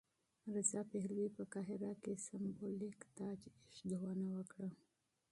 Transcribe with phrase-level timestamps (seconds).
[0.55, 4.69] رضا پهلوي په قاهره کې سمبولیک تاجاېښودنه وکړه.